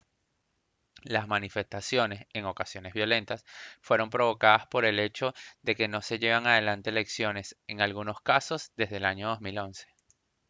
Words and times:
las 1.03 1.27
manifestaciones 1.27 2.25
en 2.33 2.45
ocasiones 2.45 2.95
violentas 2.95 3.45
fueron 3.81 4.09
provocadas 4.09 4.65
por 4.65 4.83
el 4.83 4.97
hecho 4.97 5.35
de 5.61 5.75
que 5.75 5.87
no 5.87 6.01
se 6.01 6.17
llevan 6.17 6.47
adelante 6.47 6.89
elecciones 6.89 7.55
en 7.67 7.81
algunos 7.81 8.19
casos 8.19 8.71
desde 8.75 8.97
el 8.97 9.05
año 9.05 9.27
2011 9.27 9.85